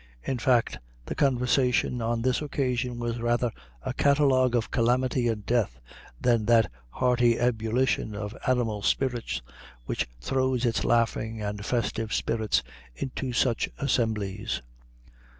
[0.23, 3.51] In fact, the conversation on this occasion was rather
[3.83, 5.79] a catalogue of calamity and death,
[6.19, 9.43] than that hearty ebullition of animal spirits
[9.85, 12.63] which throws its laughing and festive spirits
[12.95, 14.63] into such assemblies.